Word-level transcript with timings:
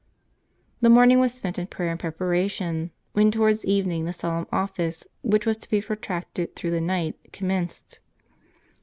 The 0.79 0.89
morning 0.89 1.19
was 1.19 1.31
spent 1.31 1.59
in 1.59 1.67
prayer 1.67 1.91
and 1.91 1.99
preparation, 1.99 2.89
when 3.13 3.29
towards 3.29 3.63
evening 3.65 4.05
the 4.05 4.13
solemn 4.13 4.47
office, 4.51 5.05
which 5.21 5.45
was 5.45 5.57
to 5.57 5.69
be 5.69 5.79
protracted 5.79 6.55
through 6.55 6.71
the 6.71 6.81
night, 6.81 7.19
commenced. 7.31 7.99